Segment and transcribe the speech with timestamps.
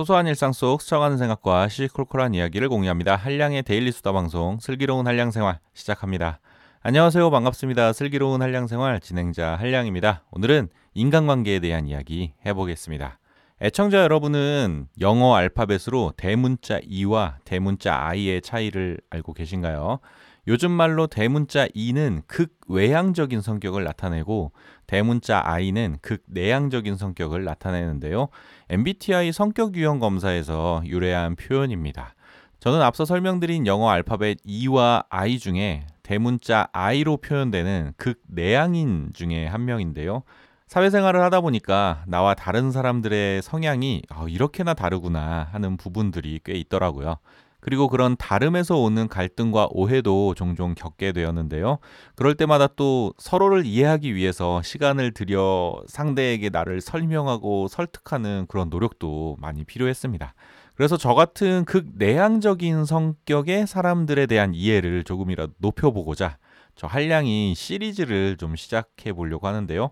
[0.00, 3.16] 소소한 일상 속 스쳐가는 생각과 시시콜콜한 이야기를 공유합니다.
[3.16, 6.40] 한량의 데일리 수다 방송 슬기로운 한량 생활 시작합니다.
[6.80, 7.30] 안녕하세요.
[7.30, 7.92] 반갑습니다.
[7.92, 10.22] 슬기로운 한량 생활 진행자 한량입니다.
[10.30, 13.18] 오늘은 인간관계에 대한 이야기 해보겠습니다.
[13.60, 19.98] 애청자 여러분은 영어 알파벳으로 대문자 E와 대문자 I의 차이를 알고 계신가요?
[20.46, 24.52] 요즘 말로 대문자 E는 극외향적인 성격을 나타내고
[24.86, 28.28] 대문자 I는 극내향적인 성격을 나타내는데요.
[28.68, 32.14] MBTI 성격 유형 검사에서 유래한 표현입니다.
[32.58, 40.24] 저는 앞서 설명드린 영어 알파벳 E와 I 중에 대문자 I로 표현되는 극내향인 중에 한 명인데요.
[40.66, 47.16] 사회생활을 하다 보니까 나와 다른 사람들의 성향이 어, 이렇게나 다르구나 하는 부분들이 꽤 있더라고요.
[47.60, 51.78] 그리고 그런 다름에서 오는 갈등과 오해도 종종 겪게 되었는데요.
[52.16, 59.64] 그럴 때마다 또 서로를 이해하기 위해서 시간을 들여 상대에게 나를 설명하고 설득하는 그런 노력도 많이
[59.64, 60.34] 필요했습니다.
[60.74, 66.38] 그래서 저 같은 극내향적인 성격의 사람들에 대한 이해를 조금이라도 높여보고자
[66.74, 69.90] 저 한량이 시리즈를 좀 시작해 보려고 하는데요.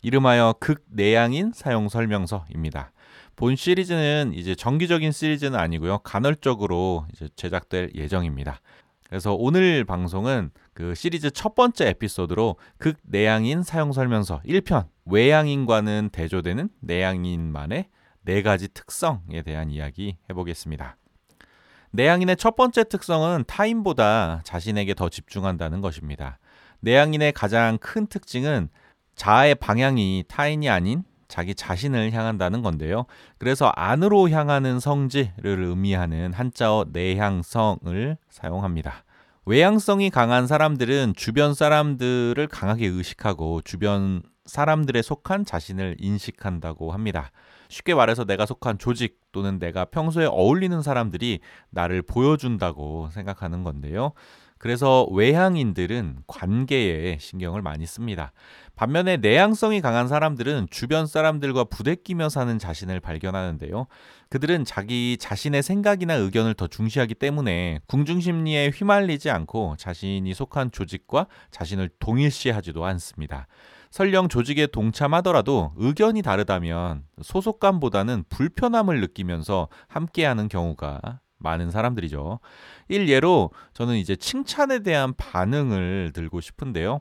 [0.00, 2.92] 이름하여 극내향인 사용 설명서입니다.
[3.36, 5.98] 본 시리즈는 이제 정기적인 시리즈는 아니고요.
[5.98, 8.60] 간헐적으로 이제 제작될 예정입니다.
[9.08, 17.88] 그래서 오늘 방송은 그 시리즈 첫 번째 에피소드로 극내향인 사용 설명서 1편 외향인과는 대조되는 내향인만의
[18.22, 20.96] 네 가지 특성에 대한 이야기 해보겠습니다.
[21.90, 26.38] 내향인의 첫 번째 특성은 타인보다 자신에게 더 집중한다는 것입니다.
[26.80, 28.68] 내향인의 가장 큰 특징은
[29.16, 33.06] 자아의 방향이 타인이 아닌 자기 자신을 향한다는 건데요.
[33.38, 35.30] 그래서 안으로 향하는 성질을
[35.64, 39.04] 의미하는 한자어 내향성을 사용합니다.
[39.46, 47.30] 외향성이 강한 사람들은 주변 사람들을 강하게 의식하고 주변 사람들에 속한 자신을 인식한다고 합니다.
[47.68, 51.38] 쉽게 말해서 내가 속한 조직 또는 내가 평소에 어울리는 사람들이
[51.70, 54.12] 나를 보여준다고 생각하는 건데요.
[54.60, 58.30] 그래서 외향인들은 관계에 신경을 많이 씁니다.
[58.76, 63.86] 반면에 내향성이 강한 사람들은 주변 사람들과 부대끼며 사는 자신을 발견하는데요.
[64.28, 71.88] 그들은 자기 자신의 생각이나 의견을 더 중시하기 때문에 궁중심리에 휘말리지 않고 자신이 속한 조직과 자신을
[71.98, 73.46] 동일시하지도 않습니다.
[73.90, 82.38] 설령 조직에 동참하더라도 의견이 다르다면 소속감보다는 불편함을 느끼면서 함께하는 경우가 많은 사람들이죠.
[82.88, 87.00] 일예로 저는 이제 칭찬에 대한 반응을 들고 싶은데요.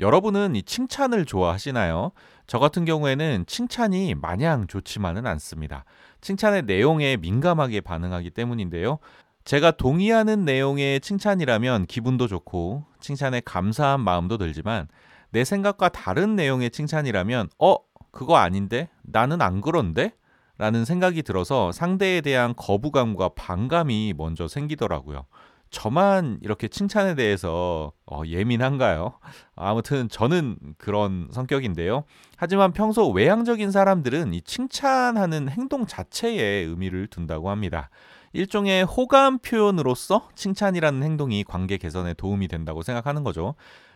[0.00, 2.10] 여러분은 이 칭찬을 좋아하시나요?
[2.46, 5.84] 저 같은 경우에는 칭찬이 마냥 좋지만은 않습니다.
[6.20, 8.98] 칭찬의 내용에 민감하게 반응하기 때문인데요.
[9.44, 14.88] 제가 동의하는 내용의 칭찬이라면 기분도 좋고 칭찬에 감사한 마음도 들지만
[15.30, 17.76] 내 생각과 다른 내용의 칭찬이라면 어
[18.10, 20.12] 그거 아닌데 나는 안 그런데
[20.58, 25.24] 라는 생각이 들어서 상대에 대한 거부감과 반감이 먼저 생기더라고요.
[25.70, 29.18] 저만 이렇게 칭찬에 대해서 어, 예민한가요?
[29.56, 32.04] 아무튼 저는 그런 성격인데요.
[32.36, 37.90] 하지만 평소 외향적인 사람들은 이 칭찬하는 행동 자체에 의미를 둔다고 합니다.
[38.32, 43.54] 일종의 호감 표현으로서 칭찬이라는 행동이 관계 개선에 도움이 된다고 생각하는 거죠.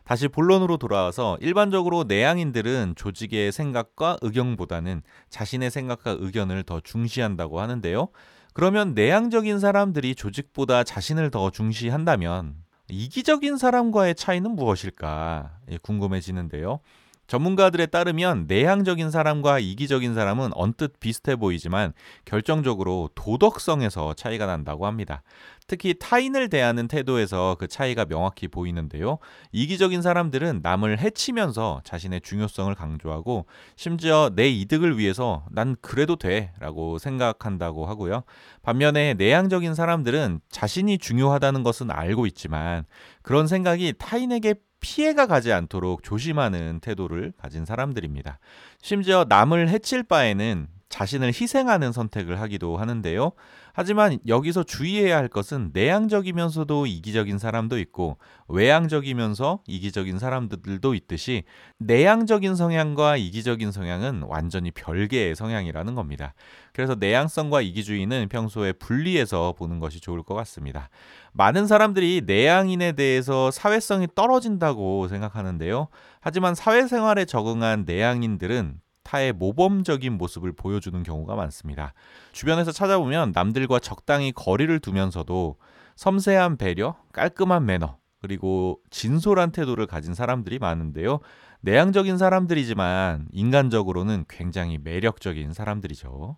[0.09, 8.09] 다시 본론으로 돌아와서 일반적으로 내향인들은 조직의 생각과 의견보다는 자신의 생각과 의견을 더 중시한다고 하는데요.
[8.55, 12.55] 그러면 내향적인 사람들이 조직보다 자신을 더 중시한다면
[12.89, 16.81] 이기적인 사람과의 차이는 무엇일까 예, 궁금해지는데요.
[17.29, 21.93] 전문가들에 따르면 내향적인 사람과 이기적인 사람은 언뜻 비슷해 보이지만
[22.25, 25.23] 결정적으로 도덕성에서 차이가 난다고 합니다.
[25.67, 29.19] 특히 타인을 대하는 태도에서 그 차이가 명확히 보이는데요.
[29.53, 33.45] 이기적인 사람들은 남을 해치면서 자신의 중요성을 강조하고
[33.77, 38.23] 심지어 내 이득을 위해서 난 그래도 돼 라고 생각한다고 하고요.
[38.63, 42.87] 반면에 내향적인 사람들은 자신이 중요하다는 것은 알고 있지만
[43.21, 48.39] 그런 생각이 타인에게 피해가 가지 않도록 조심하는 태도를 가진 사람들입니다.
[48.81, 53.33] 심지어 남을 해칠 바에는 자신을 희생하는 선택을 하기도 하는데요.
[53.73, 58.19] 하지만 여기서 주의해야 할 것은 내향적이면서도 이기적인 사람도 있고
[58.49, 61.45] 외향적이면서 이기적인 사람들도 있듯이
[61.79, 66.35] 내향적인 성향과 이기적인 성향은 완전히 별개의 성향이라는 겁니다.
[66.73, 70.89] 그래서 내향성과 이기주의는 평소에 분리해서 보는 것이 좋을 것 같습니다.
[71.33, 75.89] 많은 사람들이 내향인에 대해서 사회성이 떨어진다고 생각하는데요.
[76.21, 81.95] 하지만 사회생활에 적응한 내향인들은 타의 모범적인 모습을 보여주는 경우가 많습니다.
[82.33, 85.57] 주변에서 찾아보면 남들과 적당히 거리를 두면서도
[85.97, 91.21] 섬세한 배려, 깔끔한 매너, 그리고 진솔한 태도를 가진 사람들이 많은데요.
[91.63, 96.37] 내향적인 사람들이지만 인간적으로는 굉장히 매력적인 사람들이죠.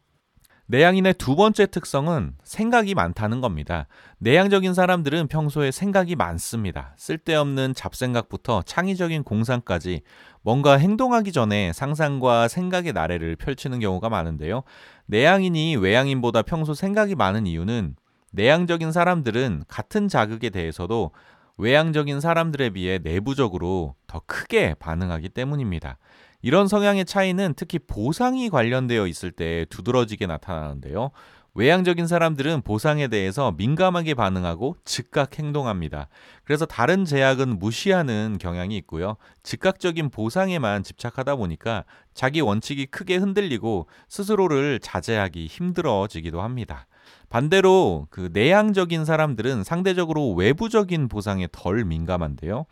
[0.71, 3.89] 내향인의 두 번째 특성은 생각이 많다는 겁니다.
[4.19, 6.95] 내향적인 사람들은 평소에 생각이 많습니다.
[6.97, 10.03] 쓸데없는 잡생각부터 창의적인 공상까지
[10.43, 14.63] 뭔가 행동하기 전에 상상과 생각의 나래를 펼치는 경우가 많은데요.
[15.07, 17.97] 내향인이 외향인보다 평소 생각이 많은 이유는
[18.31, 21.11] 내향적인 사람들은 같은 자극에 대해서도
[21.59, 25.99] 외향적인 사람들에 비해 내부적으로 더 크게 반응하기 때문입니다.
[26.43, 31.11] 이런 성향의 차이는 특히 보상이 관련되어 있을 때 두드러지게 나타나는데요.
[31.55, 36.09] 외향적인 사람들은 보상에 대해서 민감하게 반응하고 즉각 행동합니다.
[36.45, 39.17] 그래서 다른 제약은 무시하는 경향이 있고요.
[39.43, 41.85] 즉각적인 보상에만 집착하다 보니까
[42.15, 46.87] 자기 원칙이 크게 흔들리고 스스로를 자제하기 힘들어지기도 합니다.
[47.29, 52.67] 반대로 그 내향적인 사람들은 상대적으로 외부적인 보상에 덜 민감한데요.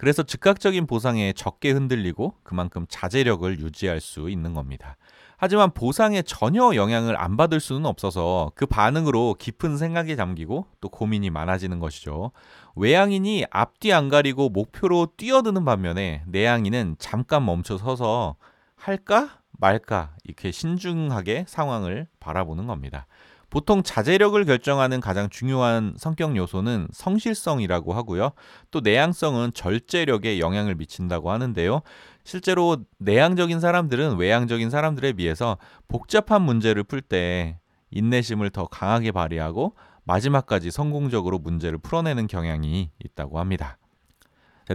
[0.00, 4.96] 그래서 즉각적인 보상에 적게 흔들리고 그만큼 자제력을 유지할 수 있는 겁니다.
[5.36, 11.28] 하지만 보상에 전혀 영향을 안 받을 수는 없어서 그 반응으로 깊은 생각에 잠기고 또 고민이
[11.28, 12.32] 많아지는 것이죠.
[12.76, 18.36] 외향인이 앞뒤 안 가리고 목표로 뛰어드는 반면에 내향인은 잠깐 멈춰 서서
[18.76, 23.06] 할까 말까 이렇게 신중하게 상황을 바라보는 겁니다.
[23.50, 28.30] 보통 자제력을 결정하는 가장 중요한 성격 요소는 성실성이라고 하고요.
[28.70, 31.82] 또 내향성은 절제력에 영향을 미친다고 하는데요.
[32.24, 35.58] 실제로 내향적인 사람들은 외향적인 사람들에 비해서
[35.88, 37.58] 복잡한 문제를 풀 때
[37.90, 39.74] 인내심을 더 강하게 발휘하고
[40.04, 43.79] 마지막까지 성공적으로 문제를 풀어내는 경향이 있다고 합니다.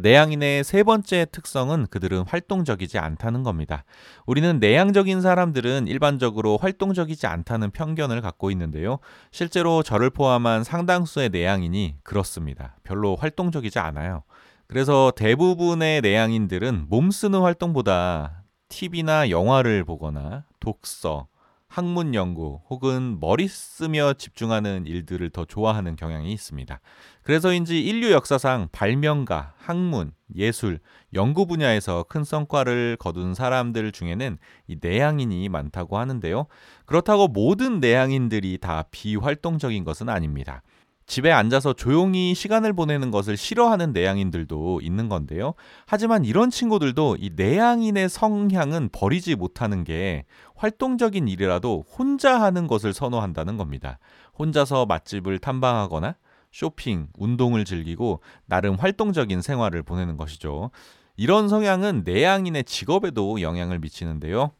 [0.01, 3.83] 내향인의 세 번째 특성은 그들은 활동적이지 않다는 겁니다.
[4.25, 8.99] 우리는 내향적인 사람들은 일반적으로 활동적이지 않다는 편견을 갖고 있는데요.
[9.31, 12.75] 실제로 저를 포함한 상당수의 내향인이 그렇습니다.
[12.83, 14.23] 별로 활동적이지 않아요.
[14.67, 21.27] 그래서 대부분의 내향인들은 몸 쓰는 활동보다 TV나 영화를 보거나 독서,
[21.75, 26.79] 학문 연구 혹은 머리 쓰며 집중하는 일들을 더 좋아하는 경향이 있습니다.
[27.21, 30.79] 그래서인지 인류 역사상 발명가, 학문, 예술,
[31.13, 34.37] 연구 분야에서 큰 성과를 거둔 사람들 중에는
[34.67, 36.45] 이 내향인이 많다고 하는데요.
[36.85, 40.61] 그렇다고 모든 내향인들이 다 비활동적인 것은 아닙니다.
[41.07, 45.53] 집에 앉아서 조용히 시간을 보내는 것을 싫어하는 내향인들도 있는 건데요.
[45.85, 50.25] 하지만 이런 친구들도 이 내향인의 성향은 버리지 못하는 게
[50.55, 53.99] 활동적인 일이라도 혼자 하는 것을 선호한다는 겁니다.
[54.37, 56.15] 혼자서 맛집을 탐방하거나
[56.51, 60.71] 쇼핑, 운동을 즐기고 나름 활동적인 생활을 보내는 것이죠.
[61.17, 64.51] 이런 성향은 내향인의 직업에도 영향을 미치는데요.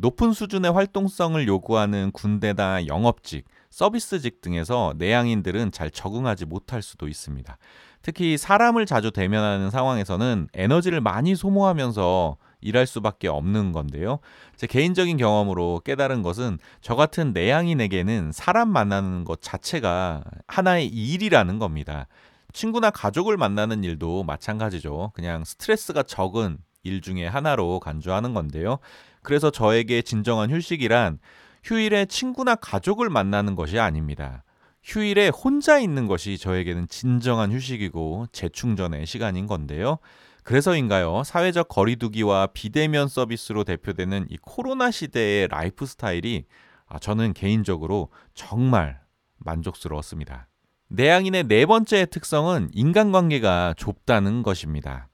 [0.00, 7.58] 높은 수준의 활동성을 요구하는 군대나 영업직, 서비스직 등에서 내향인들은 잘 적응하지 못할 수도 있습니다.
[8.00, 14.20] 특히 사람을 자주 대면하는 상황에서는 에너지를 많이 소모하면서 일할 수밖에 없는 건데요.
[14.56, 22.06] 제 개인적인 경험으로 깨달은 것은 저 같은 내향인에게는 사람 만나는 것 자체가 하나의 일이라는 겁니다.
[22.54, 25.12] 친구나 가족을 만나는 일도 마찬가지죠.
[25.14, 28.78] 그냥 스트레스가 적은 일 중에 하나로 간주하는 건데요.
[29.22, 31.18] 그래서 저에게 진정한 휴식이란
[31.62, 34.44] 휴일에 친구나 가족을 만나는 것이 아닙니다.
[34.82, 39.98] 휴일에 혼자 있는 것이 저에게는 진정한 휴식이고 재충전의 시간인 건데요.
[40.42, 41.22] 그래서인가요?
[41.24, 46.46] 사회적 거리두기와 비대면 서비스로 대표되는 이 코로나 시대의 라이프 스타일이
[46.86, 49.00] 아, 저는 개인적으로 정말
[49.38, 50.48] 만족스러웠습니다.
[50.88, 55.08] 내향인의 네 번째 특성은 인간관계가 좁다는 것입니다.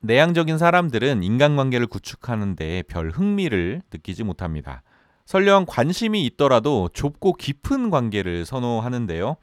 [0.00, 4.82] 내향적인 사람들은 인간관계를 구축하는데 별 흥미를 느끼지 못합니다.
[5.24, 9.36] 설령 관심이 있더라도 좁고 깊은 관계를 선호하는데요.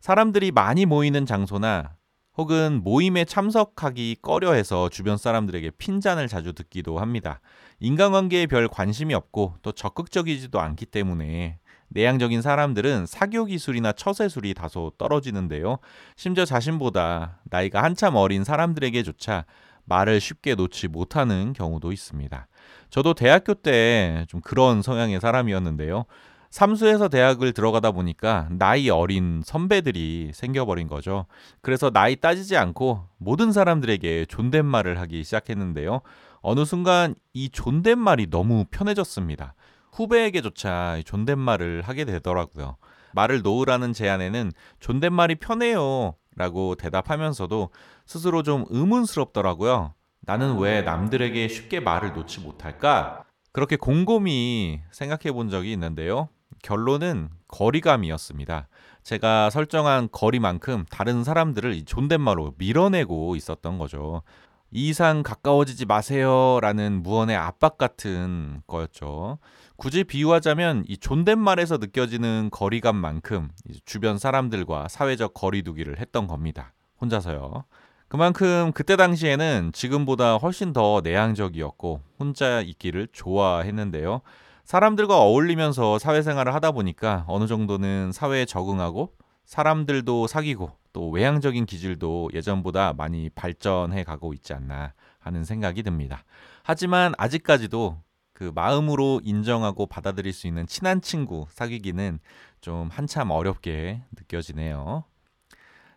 [0.00, 1.94] 사람들이 많이 모이는 장소나
[2.36, 7.40] 혹은 모임에 참석하기 꺼려해서 주변 사람들에게 핀잔을 자주 듣기도 합니다.
[7.80, 15.78] 인간관계에 별 관심이 없고 또 적극적이지도 않기 때문에 내향적인 사람들은 사교 기술이나 처세술이 다소 떨어지는데요.
[16.16, 19.44] 심지어 자신보다 나이가 한참 어린 사람들에게조차
[19.88, 22.46] 말을 쉽게 놓지 못하는 경우도 있습니다.
[22.90, 26.04] 저도 대학교 때 좀 그런 성향의 사람이었는데요.
[26.50, 31.26] 삼수에서 대학을 들어가다 보니까 나이 어린 선배들이 생겨버린 거죠.
[31.60, 36.00] 그래서 나이 따지지 않고 모든 사람들에게 존댓말을 하기 시작했는데요.
[36.40, 39.54] 어느 순간 이 존댓말이 너무 편해졌습니다.
[39.92, 42.76] 후배에게조차 존댓말을 하게 되더라고요.
[43.12, 46.14] 말을 놓으라는 제안에는 존댓말이 편해요.
[46.36, 47.70] 라고 대답하면서도
[48.08, 49.92] 스스로 좀 의문스럽더라고요.
[50.22, 53.22] 나는 왜 남들에게 쉽게 말을 놓지 못할까?
[53.52, 56.30] 그렇게 곰곰이 생각해 본 적이 있는데요.
[56.62, 58.68] 결론은 거리감이었습니다.
[59.02, 64.22] 제가 설정한 거리만큼 다른 사람들을 존댓말로 밀어내고 있었던 거죠.
[64.70, 69.38] 이 이상 가까워지지 마세요라는 무언의 압박 같은 거였죠.
[69.76, 73.50] 굳이 비유하자면 이 존댓말에서 느껴지는 거리감만큼
[73.84, 76.72] 주변 사람들과 사회적 거리두기를 했던 겁니다.
[77.02, 77.64] 혼자서요.
[78.08, 84.22] 그만큼 그때 당시에는 지금보다 훨씬 더 내향적이었고 혼자 있기를 좋아했는데요.
[84.64, 89.12] 사람들과 어울리면서 사회생활을 하다 보니까 어느 정도는 사회에 적응하고
[89.44, 96.24] 사람들도 사귀고 또 외향적인 기질도 예전보다 많이 발전해 가고 있지 않나 하는 생각이 듭니다.
[96.62, 97.98] 하지만 아직까지도
[98.32, 102.20] 그 마음으로 인정하고 받아들일 수 있는 친한 친구 사귀기는
[102.60, 105.04] 좀 한참 어렵게 느껴지네요.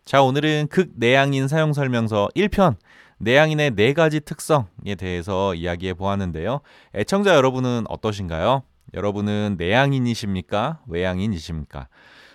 [0.04, 2.76] 자, 오늘은 극 내향인 사용 설명서 1편
[3.18, 6.60] 내향인의 네 가지 특성에 대해서 이야기해 보았는데요.
[6.94, 8.62] 애청자 여러분은 어떠신가요?
[8.94, 10.80] 여러분은 내향인이십니까?
[10.88, 11.88] 외향인이십니까?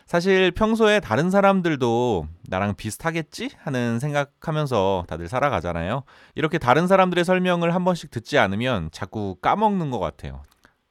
[0.06, 6.04] 사실 평소에 다른 사람들도 나랑 비슷하겠지 하는 생각하면서 다들 살아가잖아요.
[6.36, 10.44] 이렇게 다른 사람들의 설명을 한 번씩 듣지 않으면 자꾸 까먹는 것 같아요.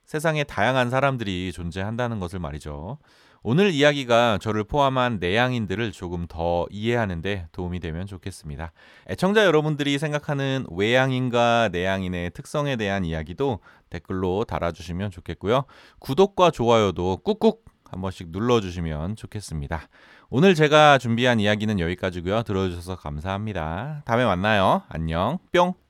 [0.04, 2.99] 세상에 다양한 사람들이 존재한다는 것을 말이죠.
[3.49, 8.73] 오늘 이야기가 저를 포함한 내향인들을 조금 더 이해하는데 도움이 되면 좋겠습니다.
[9.09, 15.62] 애청자 여러분들이 생각하는 외향인과 내향인의 특성에 대한 이야기도 댓글로 달아주시면 좋겠고요.
[16.00, 19.81] 구독과 좋아요도 꾹꾹 한 번씩 눌러주시면 좋겠습니다.
[20.29, 22.43] 오늘 제가 준비한 이야기는 여기까지고요.
[22.43, 24.03] 들어주셔서 감사합니다.
[24.07, 24.83] 다음에 만나요.
[24.88, 25.38] 안녕.
[25.53, 25.86] 뿅.